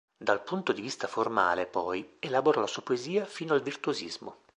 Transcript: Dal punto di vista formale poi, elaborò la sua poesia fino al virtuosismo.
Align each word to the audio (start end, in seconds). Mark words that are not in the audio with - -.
Dal 0.17 0.41
punto 0.41 0.71
di 0.71 0.81
vista 0.81 1.07
formale 1.07 1.67
poi, 1.67 2.15
elaborò 2.17 2.59
la 2.59 2.65
sua 2.65 2.81
poesia 2.81 3.23
fino 3.23 3.53
al 3.53 3.61
virtuosismo. 3.61 4.37